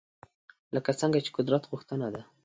لکه 0.75 0.91
څنګه 1.01 1.19
چې 1.25 1.29
قدرت 1.37 1.63
غوښتنه 1.71 2.07
ده 2.13 2.21